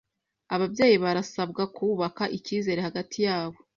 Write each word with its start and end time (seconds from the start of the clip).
Ababyeyi 0.55 0.95
barasabwa 1.03 1.63
kubaka 1.75 2.23
icyizere 2.37 2.79
hagati 2.87 3.17
yabo 3.27 3.57